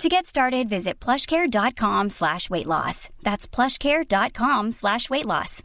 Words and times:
To 0.00 0.08
get 0.08 0.26
started, 0.26 0.68
visit 0.68 1.00
plushcare.com 1.00 2.10
slash 2.10 2.50
weight 2.50 2.66
loss. 2.66 3.08
That's 3.22 3.48
plushcare.com 3.48 4.72
slash 4.72 5.08
weight 5.08 5.24
loss. 5.24 5.62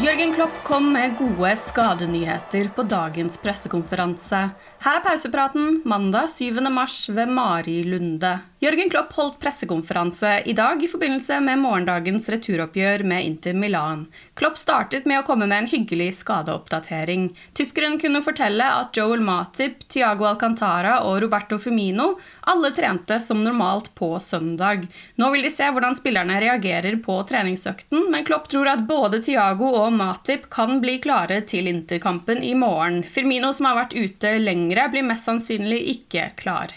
Jørgen 0.00 0.34
Klopp 0.34 0.52
kom 0.64 0.92
med 0.92 1.16
gode 1.18 1.56
skadenyheter 1.60 2.70
på 2.76 2.82
dagens 2.88 3.38
pressekonferanse. 3.40 4.38
Her 4.80 4.96
er 4.96 5.02
pausepraten 5.04 5.82
mandag 5.84 6.30
7. 6.32 6.60
mars 6.72 7.02
ved 7.08 7.28
Mari 7.28 7.82
Lunde. 7.84 8.38
Jørgen 8.60 8.90
Klopp 8.92 9.14
holdt 9.16 9.38
pressekonferanse 9.40 10.30
i 10.44 10.52
dag 10.52 10.82
i 10.84 10.88
forbindelse 10.92 11.38
med 11.40 11.62
morgendagens 11.62 12.26
returoppgjør 12.28 13.06
med 13.08 13.24
Inter 13.24 13.54
Milan. 13.56 14.02
Klopp 14.36 14.58
startet 14.60 15.06
med 15.08 15.22
å 15.22 15.24
komme 15.24 15.46
med 15.48 15.62
en 15.62 15.68
hyggelig 15.70 16.10
skadeoppdatering. 16.18 17.30
Tyskeren 17.56 17.96
kunne 18.02 18.20
fortelle 18.20 18.66
at 18.82 18.92
Joel 19.00 19.24
Matip, 19.24 19.86
Tiago 19.88 20.26
Alcantara 20.28 20.98
og 21.08 21.22
Roberto 21.24 21.56
Firmino 21.56 22.10
alle 22.52 22.68
trente 22.76 23.16
som 23.24 23.40
normalt 23.40 23.94
på 23.96 24.10
søndag. 24.20 24.84
Nå 25.16 25.32
vil 25.32 25.48
de 25.48 25.54
se 25.54 25.70
hvordan 25.72 25.96
spillerne 25.96 26.36
reagerer 26.44 27.00
på 27.00 27.16
treningsøkten, 27.32 28.10
men 28.12 28.28
Klopp 28.28 28.52
tror 28.52 28.68
at 28.74 28.84
både 28.84 29.22
Tiago 29.24 29.72
og 29.86 29.96
Matip 29.96 30.50
kan 30.52 30.82
bli 30.84 30.98
klare 31.00 31.40
til 31.48 31.72
Interkampen 31.72 32.44
i 32.44 32.52
morgen. 32.52 33.00
Firmino, 33.08 33.54
som 33.56 33.72
har 33.72 33.86
vært 33.86 33.96
ute 33.96 34.36
lengre, 34.44 34.90
blir 34.92 35.08
mest 35.08 35.32
sannsynlig 35.32 35.80
ikke 35.96 36.28
klar. 36.44 36.76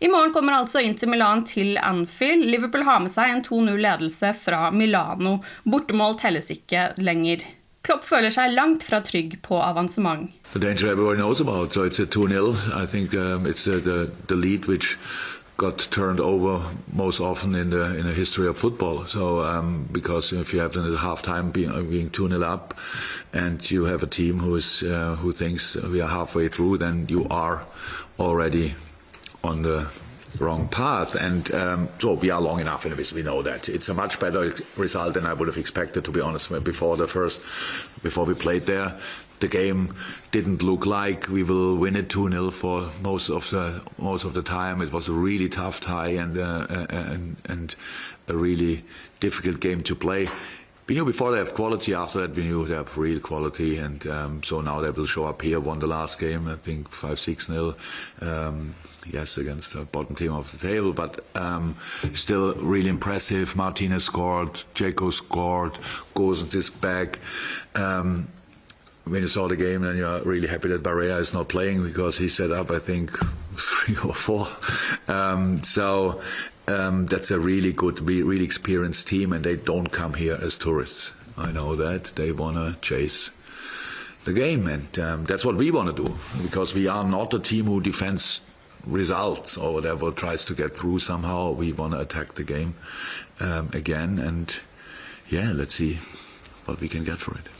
I 0.00 0.08
morgen 0.08 0.32
kommer 0.32 0.52
altså 0.58 0.80
Inter 0.82 1.06
Milan 1.06 1.44
til 1.46 1.76
Anfield. 1.82 2.44
Liverpool 2.44 2.82
har 2.84 3.02
med 3.04 3.12
seg 3.14 3.30
en 3.30 3.44
2-0-ledelse 3.46 4.32
fra 4.44 4.70
Milano. 4.74 5.38
Bortemål 5.64 6.18
telles 6.18 6.50
ikke 6.50 6.88
lenger. 6.98 7.44
Klopp 7.84 8.06
føler 8.08 8.32
seg 8.32 8.54
langt 8.56 8.86
fra 8.88 9.02
trygg 9.04 9.38
på 9.44 9.60
avansement. 9.60 10.30
The 10.54 10.70
about, 11.40 11.74
so 11.74 11.84
it's 11.84 12.00
a 12.00 12.06
2-0. 12.06 12.56
I 12.72 12.86
think 12.86 13.14
um, 13.14 13.46
uh, 13.46 13.52
the, 13.52 14.10
the 14.26 14.34
lead 14.34 14.66
got 15.56 15.78
turned 15.90 16.18
over 16.18 16.60
most 16.92 17.20
often 17.20 17.54
in 17.54 17.70
the 17.70 17.96
in 17.96 18.06
the 18.06 18.12
history 18.12 18.48
of 18.48 18.58
football. 18.58 19.04
So 19.06 19.40
um, 19.40 19.88
because 19.92 20.32
if 20.32 20.52
you 20.52 20.60
have 20.60 20.72
them 20.72 20.92
at 20.92 20.98
half 20.98 21.22
time 21.22 21.50
being 21.50 21.70
being 21.90 22.10
two 22.10 22.28
0 22.28 22.42
up, 22.42 22.74
and 23.32 23.70
you 23.70 23.84
have 23.84 24.02
a 24.02 24.06
team 24.06 24.38
who 24.38 24.56
is 24.56 24.82
uh, 24.82 25.16
who 25.16 25.32
thinks 25.32 25.76
we 25.76 26.00
are 26.00 26.08
halfway 26.08 26.48
through, 26.48 26.78
then 26.78 27.06
you 27.08 27.26
are 27.30 27.66
already 28.18 28.74
on 29.44 29.62
the 29.62 29.86
wrong 30.38 30.68
path. 30.68 31.14
And 31.14 31.52
um, 31.54 31.88
so 31.98 32.14
we 32.14 32.30
are 32.30 32.40
long 32.40 32.60
enough 32.60 32.86
in 32.86 32.96
this. 32.96 33.12
We 33.12 33.22
know 33.22 33.42
that 33.42 33.68
it's 33.68 33.88
a 33.88 33.94
much 33.94 34.18
better 34.18 34.52
result 34.76 35.14
than 35.14 35.26
I 35.26 35.32
would 35.32 35.48
have 35.48 35.56
expected, 35.58 36.04
to 36.04 36.10
be 36.10 36.20
honest. 36.20 36.50
Before 36.64 36.96
the 36.96 37.06
first, 37.06 37.40
before 38.02 38.24
we 38.24 38.34
played 38.34 38.62
there, 38.62 38.96
the 39.40 39.48
game 39.48 39.94
didn't 40.30 40.62
look 40.62 40.86
like 40.86 41.28
we 41.28 41.42
will 41.42 41.76
win 41.76 41.96
it 41.96 42.08
2-0 42.08 42.52
for 42.52 42.90
most 43.02 43.30
of 43.30 43.50
the 43.50 43.82
most 43.98 44.24
of 44.24 44.32
the 44.32 44.42
time. 44.42 44.80
It 44.80 44.92
was 44.92 45.08
a 45.08 45.12
really 45.12 45.48
tough 45.48 45.80
tie 45.80 46.08
and 46.08 46.38
uh, 46.38 46.86
and 46.88 47.36
and 47.44 47.76
a 48.28 48.34
really 48.34 48.84
difficult 49.20 49.60
game 49.60 49.82
to 49.82 49.94
play. 49.94 50.28
We 50.86 50.94
knew 50.94 51.04
before 51.06 51.32
they 51.32 51.38
have 51.38 51.54
quality. 51.54 51.94
After 51.94 52.20
that, 52.20 52.36
we 52.36 52.42
knew 52.42 52.66
they 52.66 52.74
have 52.74 52.98
real 52.98 53.18
quality, 53.18 53.78
and 53.78 54.06
um, 54.06 54.42
so 54.42 54.60
now 54.60 54.80
they 54.80 54.90
will 54.90 55.06
show 55.06 55.24
up 55.24 55.40
here. 55.40 55.58
Won 55.58 55.78
the 55.78 55.86
last 55.86 56.18
game, 56.18 56.46
I 56.46 56.56
think 56.56 56.90
five 56.90 57.18
six 57.18 57.48
nil. 57.48 57.76
Um, 58.20 58.74
yes, 59.10 59.38
against 59.38 59.72
the 59.72 59.86
bottom 59.86 60.14
team 60.14 60.32
of 60.32 60.50
the 60.52 60.58
table, 60.58 60.92
but 60.92 61.24
um, 61.34 61.76
still 62.12 62.54
really 62.56 62.90
impressive. 62.90 63.56
Martinez 63.56 64.04
scored, 64.04 64.52
Dzeko 64.74 65.10
scored, 65.10 65.72
Gosens 66.14 66.54
is 66.54 66.68
back. 66.68 67.18
Um, 67.74 68.28
when 69.04 69.22
you 69.22 69.28
saw 69.28 69.48
the 69.48 69.56
game, 69.56 69.82
then 69.82 69.96
you're 69.96 70.20
really 70.22 70.48
happy 70.48 70.68
that 70.68 70.82
Barella 70.82 71.18
is 71.20 71.34
not 71.34 71.48
playing 71.48 71.84
because 71.84 72.16
he 72.16 72.28
set 72.28 72.50
up, 72.50 72.70
I 72.70 72.78
think, 72.78 73.10
three 73.56 73.96
or 73.96 74.14
four. 74.14 74.48
Um, 75.08 75.62
so 75.62 76.20
um, 76.66 77.06
that's 77.06 77.30
a 77.30 77.38
really 77.38 77.72
good, 77.72 78.00
really 78.00 78.44
experienced 78.44 79.08
team, 79.08 79.32
and 79.32 79.44
they 79.44 79.56
don't 79.56 79.88
come 79.92 80.14
here 80.14 80.38
as 80.40 80.56
tourists. 80.56 81.12
I 81.36 81.52
know 81.52 81.74
that 81.74 82.04
they 82.16 82.32
want 82.32 82.56
to 82.56 82.80
chase 82.80 83.30
the 84.24 84.32
game, 84.32 84.66
and 84.66 84.98
um, 84.98 85.24
that's 85.24 85.44
what 85.44 85.56
we 85.56 85.70
want 85.70 85.94
to 85.94 86.04
do 86.04 86.14
because 86.42 86.74
we 86.74 86.86
are 86.86 87.04
not 87.04 87.34
a 87.34 87.38
team 87.38 87.66
who 87.66 87.80
defends 87.80 88.40
results 88.86 89.56
or 89.56 89.72
whatever, 89.74 90.10
tries 90.10 90.44
to 90.46 90.54
get 90.54 90.76
through 90.76 90.98
somehow. 90.98 91.50
We 91.52 91.72
want 91.72 91.92
to 91.92 92.00
attack 92.00 92.34
the 92.34 92.44
game 92.44 92.74
um, 93.40 93.70
again, 93.72 94.18
and 94.18 94.58
yeah, 95.28 95.52
let's 95.52 95.74
see 95.74 95.98
what 96.64 96.80
we 96.80 96.88
can 96.88 97.04
get 97.04 97.18
for 97.18 97.36
it. 97.36 97.53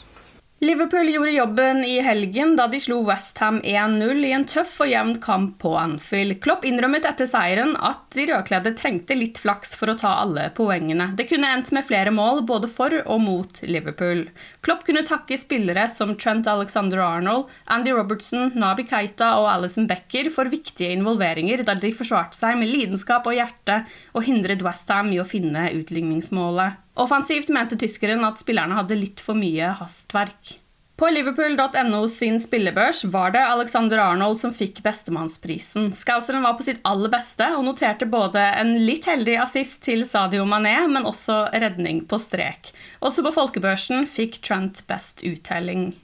Liverpool 0.65 1.09
gjorde 1.13 1.31
jobben 1.31 1.85
i 1.85 2.01
helgen 2.01 2.55
da 2.57 2.65
de 2.73 2.79
slo 2.81 3.03
Westham 3.05 3.59
1-0 3.61 4.23
i 4.25 4.31
en 4.33 4.47
tøff 4.49 4.79
og 4.81 4.89
jevn 4.89 5.19
kamp 5.21 5.59
på 5.61 5.75
Anfield. 5.77 6.39
Klopp 6.41 6.63
innrømmet 6.65 7.05
etter 7.05 7.29
seieren 7.29 7.75
at 7.77 8.07
de 8.17 8.25
rødkledde 8.31 8.73
trengte 8.79 9.17
litt 9.19 9.37
flaks 9.43 9.75
for 9.77 9.93
å 9.93 9.97
ta 10.01 10.15
alle 10.23 10.47
poengene. 10.57 11.11
Det 11.19 11.27
kunne 11.29 11.51
endt 11.53 11.69
med 11.77 11.85
flere 11.85 12.15
mål 12.17 12.41
både 12.49 12.71
for 12.73 12.97
og 13.03 13.21
mot 13.21 13.61
Liverpool. 13.69 14.23
Klopp 14.65 14.87
kunne 14.87 15.05
takke 15.05 15.37
spillere 15.37 15.85
som 15.93 16.15
Trent 16.17 16.49
Alexander-Arnold, 16.49 17.51
Andy 17.69 17.93
Robertson, 17.93 18.55
Nabi 18.57 18.87
Keita 18.89 19.35
og 19.43 19.51
Alison 19.53 19.91
Becker 19.91 20.33
for 20.33 20.49
viktige 20.49 20.95
involveringer 20.97 21.61
da 21.69 21.77
de 21.77 21.93
forsvarte 21.93 22.41
seg 22.41 22.57
med 22.63 22.73
lidenskap 22.73 23.29
og 23.29 23.37
hjerte 23.37 23.83
og 24.15 24.25
hindret 24.25 24.65
Westham 24.65 25.13
i 25.13 25.21
å 25.21 25.29
finne 25.29 25.69
utligningsmålet. 25.77 26.81
Offensivt 26.95 27.49
mente 27.51 27.79
tyskeren 27.79 28.23
at 28.27 28.39
spillerne 28.43 28.77
hadde 28.79 28.99
litt 28.99 29.23
for 29.23 29.39
mye 29.39 29.73
hastverk. 29.81 30.59
På 30.95 31.09
liverpool.no 31.11 32.05
sin 32.09 32.37
spillebørs 32.39 33.01
var 33.11 33.33
det 33.35 33.41
Alexander 33.43 33.99
Arnold 33.99 34.39
som 34.39 34.53
fikk 34.55 34.79
bestemannsprisen. 34.85 35.89
Skauseren 35.91 36.47
var 36.47 36.55
på 36.55 36.67
sitt 36.69 36.79
aller 36.87 37.11
beste 37.11 37.49
og 37.57 37.65
noterte 37.67 38.07
både 38.07 38.45
en 38.61 38.71
litt 38.87 39.09
heldig 39.11 39.35
assist 39.43 39.83
til 39.89 40.07
Sadio 40.07 40.47
Mané, 40.47 40.77
men 40.87 41.03
også 41.11 41.49
redning 41.51 42.05
på 42.07 42.21
strek. 42.23 42.71
Også 43.03 43.27
på 43.27 43.35
folkebørsen 43.35 44.07
fikk 44.07 44.39
Trent 44.47 44.85
best 44.87 45.27
uttelling. 45.27 45.97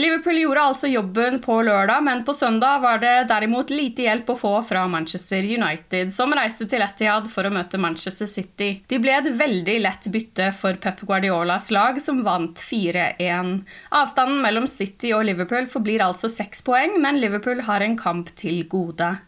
Liverpool 0.00 0.38
gjorde 0.40 0.62
altså 0.64 0.88
jobben 0.88 1.34
på 1.44 1.58
lørdag, 1.66 2.00
men 2.06 2.22
på 2.24 2.32
søndag 2.32 2.78
var 2.80 3.02
det 3.02 3.26
derimot 3.28 3.68
lite 3.68 4.06
hjelp 4.06 4.30
å 4.32 4.36
få 4.38 4.52
fra 4.64 4.86
Manchester 4.88 5.44
United, 5.44 6.08
som 6.14 6.32
reiste 6.32 6.64
til 6.70 6.80
Etihad 6.80 7.28
for 7.28 7.44
å 7.44 7.52
møte 7.52 7.76
Manchester 7.76 8.30
City. 8.30 8.70
De 8.88 8.96
ble 9.02 9.12
et 9.18 9.28
veldig 9.42 9.76
lett 9.84 10.08
bytte 10.14 10.48
for 10.56 10.80
Pep 10.80 11.04
Guardiolas 11.04 11.68
lag, 11.74 12.00
som 12.00 12.22
vant 12.24 12.64
4-1. 12.64 13.58
Avstanden 14.00 14.40
mellom 14.40 14.70
City 14.72 15.12
og 15.12 15.26
Liverpool 15.28 15.68
forblir 15.68 16.06
altså 16.06 16.32
seks 16.32 16.64
poeng, 16.64 16.96
men 17.02 17.20
Liverpool 17.20 17.60
har 17.68 17.84
en 17.84 18.00
kamp 18.00 18.32
til 18.40 18.64
gode. 18.72 19.18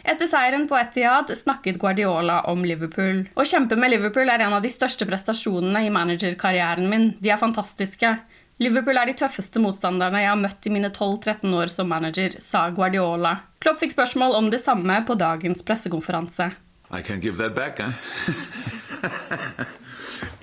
Etter 0.00 0.28
seieren 0.30 0.64
på 0.70 0.78
Etihad 0.78 1.28
snakket 1.36 1.76
Guardiola 1.82 2.40
om 2.48 2.64
Liverpool. 2.64 3.26
Å 3.36 3.44
kjempe 3.44 3.76
med 3.76 3.92
Liverpool 3.92 4.32
er 4.32 4.46
en 4.46 4.56
av 4.56 4.64
de 4.64 4.72
største 4.72 5.04
prestasjonene 5.08 5.84
i 5.84 5.92
managerkarrieren 5.92 6.88
min. 6.88 7.10
De 7.20 7.34
er 7.34 7.40
fantastiske. 7.42 8.16
Liverpool 8.62 8.98
er 9.00 9.08
de 9.10 9.14
tøffeste 9.18 9.58
motstanderne 9.62 10.20
jeg 10.22 10.30
har 10.30 10.38
møtt 10.38 10.66
i 10.68 10.70
mine 10.70 10.90
12-13 10.94 11.54
år 11.58 11.70
som 11.72 11.88
manager, 11.90 12.36
sa 12.38 12.68
Guardiola. 12.70 13.40
Klopp 13.62 13.80
fikk 13.80 13.96
spørsmål 13.96 14.36
om 14.38 14.50
det 14.52 14.60
samme 14.62 15.00
på 15.08 15.16
dagens 15.18 15.64
pressekonferanse. 15.66 16.52
I 16.92 17.00
can't 17.00 17.22
give 17.22 17.38
that 17.38 17.54
back, 17.54 17.78
huh? 17.80 17.92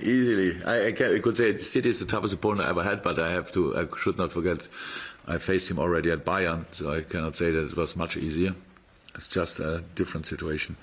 Easily. 0.00 0.58
I, 0.66 0.88
I, 0.88 0.92
can, 0.92 1.14
I, 1.14 1.20
could 1.20 1.36
say 1.36 1.56
City 1.58 1.88
is 1.88 2.00
the 2.00 2.06
toughest 2.06 2.34
opponent 2.34 2.66
I 2.66 2.70
ever 2.70 2.82
had, 2.82 3.02
but 3.02 3.18
I 3.18 3.30
have 3.30 3.52
to. 3.52 3.78
I 3.78 3.86
should 3.96 4.18
not 4.18 4.32
forget. 4.32 4.68
I 5.28 5.38
faced 5.38 5.70
him 5.70 5.78
already 5.78 6.10
at 6.10 6.24
Bayern, 6.24 6.64
so 6.72 6.92
I 6.92 7.02
cannot 7.02 7.36
say 7.36 7.50
that 7.52 7.70
it 7.70 7.76
was 7.76 7.94
much 7.94 8.16
easier. 8.16 8.54
It's 9.14 9.28
just 9.28 9.60
a 9.60 9.82
different 9.94 10.26
situation. 10.26 10.76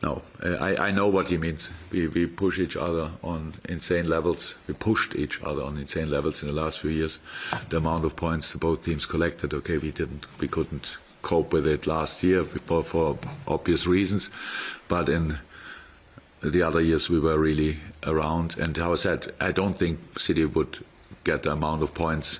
No, 0.00 0.22
I, 0.44 0.76
I 0.76 0.90
know 0.92 1.08
what 1.08 1.28
he 1.28 1.36
means. 1.36 1.70
We, 1.90 2.06
we 2.06 2.26
push 2.26 2.60
each 2.60 2.76
other 2.76 3.10
on 3.22 3.54
insane 3.68 4.08
levels. 4.08 4.56
We 4.68 4.74
pushed 4.74 5.16
each 5.16 5.42
other 5.42 5.62
on 5.62 5.76
insane 5.76 6.08
levels 6.08 6.40
in 6.40 6.48
the 6.48 6.54
last 6.54 6.78
few 6.80 6.90
years. 6.90 7.18
The 7.68 7.78
amount 7.78 8.04
of 8.04 8.14
points 8.14 8.54
both 8.54 8.84
teams 8.84 9.06
collected, 9.06 9.52
okay, 9.54 9.78
we 9.78 9.90
didn't, 9.90 10.26
we 10.40 10.46
couldn't 10.46 10.96
cope 11.22 11.52
with 11.52 11.66
it 11.66 11.88
last 11.88 12.22
year 12.22 12.44
for, 12.44 12.84
for 12.84 13.18
obvious 13.48 13.88
reasons, 13.88 14.30
but 14.86 15.08
in 15.08 15.38
the 16.42 16.62
other 16.62 16.80
years 16.80 17.10
we 17.10 17.18
were 17.18 17.36
really 17.36 17.78
around. 18.06 18.56
And 18.56 18.76
how 18.76 18.92
I 18.92 18.96
said, 18.96 19.34
I 19.40 19.50
don't 19.50 19.76
think 19.76 20.20
City 20.20 20.44
would 20.44 20.78
get 21.24 21.42
the 21.42 21.52
amount 21.52 21.82
of 21.82 21.92
points 21.92 22.38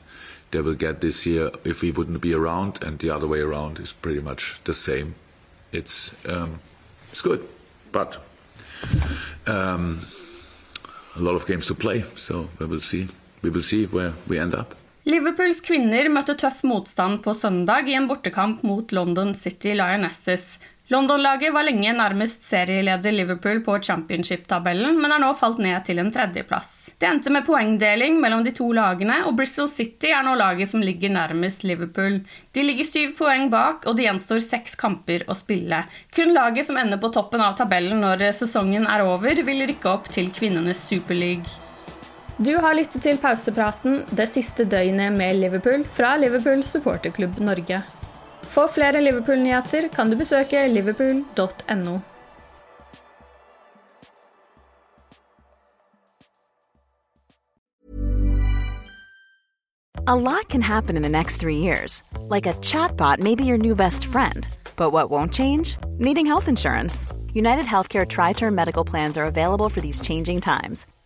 they 0.50 0.60
will 0.60 0.74
get 0.74 1.00
this 1.00 1.26
year 1.26 1.50
if 1.64 1.82
we 1.82 1.90
wouldn't 1.90 2.20
be 2.20 2.32
around, 2.32 2.82
and 2.82 2.98
the 3.00 3.10
other 3.10 3.26
way 3.26 3.40
around 3.40 3.78
is 3.78 3.92
pretty 3.92 4.20
much 4.20 4.60
the 4.64 4.72
same. 4.72 5.14
It's 5.72 6.14
um, 6.26 6.60
it's 7.12 7.22
good, 7.22 7.42
but 7.92 8.18
um, 9.46 10.00
a 11.16 11.20
lot 11.20 11.34
of 11.34 11.46
games 11.46 11.66
to 11.66 11.74
play, 11.74 12.04
so 12.16 12.48
we 12.58 12.66
will 12.66 12.80
see. 12.80 13.08
We 13.42 13.50
will 13.50 13.62
see 13.62 13.86
where 13.86 14.12
we 14.26 14.38
end 14.38 14.54
up. 14.54 14.74
Liverpools 15.08 15.62
kvinner 15.64 16.10
møtte 16.12 16.34
tøff 16.36 16.64
motstand 16.68 17.22
på 17.24 17.32
søndag 17.34 17.86
i 17.88 17.94
en 17.96 18.08
bortekamp 18.10 18.64
mot 18.66 18.92
London 18.92 19.34
City 19.34 19.72
Lionesses. 19.78 20.58
London-laget 20.88 21.52
var 21.52 21.66
lenge 21.68 21.92
nærmest 21.92 22.46
serieleder 22.48 23.12
Liverpool 23.12 23.58
på 23.60 23.74
championship-tabellen, 23.84 24.96
men 24.96 25.12
har 25.12 25.20
nå 25.20 25.34
falt 25.36 25.58
ned 25.60 25.82
til 25.84 26.00
en 26.00 26.08
tredjeplass. 26.12 26.94
Det 26.96 27.04
endte 27.10 27.32
med 27.34 27.44
poengdeling 27.44 28.16
mellom 28.22 28.40
de 28.46 28.54
to 28.56 28.70
lagene, 28.72 29.18
og 29.28 29.36
Bristol 29.36 29.68
City 29.68 30.14
er 30.16 30.24
nå 30.24 30.32
laget 30.40 30.70
som 30.72 30.80
ligger 30.80 31.12
nærmest 31.12 31.66
Liverpool. 31.68 32.22
De 32.56 32.64
ligger 32.64 32.88
syv 32.88 33.12
poeng 33.20 33.50
bak, 33.52 33.84
og 33.84 33.98
det 33.98 34.06
gjenstår 34.06 34.40
seks 34.46 34.80
kamper 34.80 35.26
å 35.28 35.36
spille. 35.36 35.82
Kun 36.16 36.32
laget 36.32 36.70
som 36.70 36.80
ender 36.80 37.02
på 37.02 37.12
toppen 37.12 37.44
av 37.44 37.60
tabellen 37.60 38.00
når 38.00 38.30
sesongen 38.40 38.88
er 38.88 39.04
over, 39.04 39.44
vil 39.44 39.66
rykke 39.68 39.92
opp 39.92 40.08
til 40.14 40.32
kvinnenes 40.32 40.86
superleague. 40.88 41.52
Du 42.40 42.54
har 42.56 42.72
lyttet 42.78 43.04
til 43.04 43.20
pausepraten 43.20 44.06
det 44.08 44.30
siste 44.32 44.64
døgnet 44.64 45.12
med 45.12 45.36
Liverpool 45.36 45.84
fra 45.84 46.16
Liverpool 46.16 46.64
supporterklubb 46.64 47.42
Norge. 47.44 47.84
For 48.48 48.68
flere 48.68 49.00
Liverpool-nyheter 49.00 49.88
kan 49.92 50.10
du 50.10 50.16
besøke 50.16 50.68
liverpool.no. 50.68 52.00
A 60.06 60.16
lot 60.16 60.48
can 60.48 60.62
happen 60.62 60.96
in 60.96 61.02
the 61.02 61.08
next 61.08 61.36
three 61.36 61.58
years. 61.58 62.02
Like 62.34 62.46
a 62.46 62.54
chatbot 62.54 63.18
may 63.18 63.34
be 63.34 63.44
your 63.44 63.58
new 63.58 63.74
best 63.74 64.06
friend. 64.06 64.48
But 64.74 64.90
what 64.90 65.10
won't 65.10 65.34
change? 65.34 65.76
Needing 65.98 66.24
health 66.24 66.48
insurance. 66.48 67.06
United 67.34 67.66
Healthcare 67.66 68.08
Tri 68.08 68.32
Term 68.32 68.54
Medical 68.54 68.84
Plans 68.84 69.18
are 69.18 69.26
available 69.26 69.68
for 69.68 69.82
these 69.82 70.00
changing 70.00 70.40
times 70.40 70.86